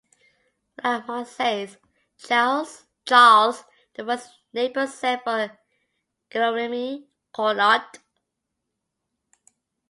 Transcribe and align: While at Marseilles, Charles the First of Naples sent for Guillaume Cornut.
While 0.81 1.01
at 1.01 1.07
Marseilles, 1.07 1.77
Charles 2.17 2.85
the 3.05 3.59
First 4.03 4.25
of 4.29 4.33
Naples 4.51 4.95
sent 4.95 5.23
for 5.23 5.55
Guillaume 6.31 7.05
Cornut. 7.31 7.99